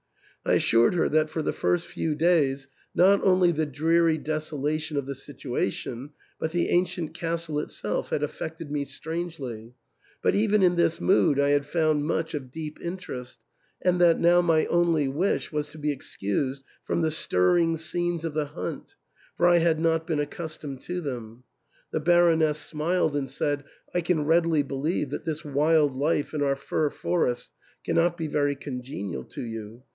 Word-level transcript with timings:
I 0.43 0.53
assured 0.53 0.95
her 0.95 1.07
that 1.09 1.29
for 1.29 1.43
the 1.43 1.53
first 1.53 1.85
few 1.85 2.15
days, 2.15 2.67
not 2.95 3.23
only 3.23 3.51
the 3.51 3.67
dreary 3.67 4.17
desolation 4.17 4.97
of 4.97 5.05
the 5.05 5.13
situation, 5.13 6.09
but 6.39 6.49
the 6.51 6.69
ancient 6.69 7.13
castle 7.13 7.59
itself 7.59 8.09
had 8.09 8.23
affected 8.23 8.71
me 8.71 8.83
strangely, 8.83 9.75
but 10.23 10.33
even 10.33 10.63
in 10.63 10.75
this 10.75 10.99
mood 10.99 11.39
I 11.39 11.49
had 11.49 11.67
found 11.67 12.05
much 12.05 12.33
of 12.33 12.51
deep 12.51 12.79
in 12.79 12.97
terest, 12.97 13.37
and 13.79 14.01
that 14.01 14.19
now 14.19 14.41
my 14.41 14.65
only 14.65 15.07
wish 15.07 15.51
was 15.51 15.67
to 15.67 15.77
be 15.77 15.91
excused 15.91 16.63
from 16.83 17.01
the 17.01 17.11
stirring 17.11 17.77
scenes 17.77 18.23
of 18.25 18.33
the 18.33 18.45
hunt, 18.45 18.95
for 19.37 19.45
I 19.47 19.59
had 19.59 19.79
not 19.79 20.07
been 20.07 20.19
accustomed 20.19 20.81
to 20.83 21.01
them.. 21.01 21.43
The 21.91 21.99
Baroness 21.99 22.57
smiled 22.57 23.15
and 23.15 23.29
said," 23.29 23.65
I 23.93 24.01
can 24.01 24.25
readily 24.25 24.63
believe 24.63 25.11
that 25.11 25.25
this 25.25 25.45
wild 25.45 25.93
life 25.93 26.33
in 26.33 26.41
our 26.41 26.55
fir 26.55 26.89
for 26.89 27.27
ests 27.29 27.51
cannot 27.85 28.17
be 28.17 28.25
very 28.25 28.55
congenial 28.55 29.25
to 29.25 29.41
you. 29.43 29.83